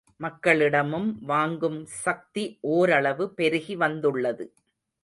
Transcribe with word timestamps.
மக்களிடமும் 0.19 1.09
வாங்கும் 1.23 1.85
சக்தி 2.03 2.45
ஓரளவு 2.61 3.33
பெருகி 3.33 3.75
வந்துள்ளது. 3.75 4.47